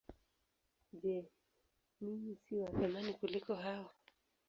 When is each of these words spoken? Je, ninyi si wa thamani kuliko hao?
Je, 1.01 1.13
ninyi 2.03 2.33
si 2.43 2.53
wa 2.61 2.69
thamani 2.71 3.13
kuliko 3.13 3.55
hao? 3.55 3.91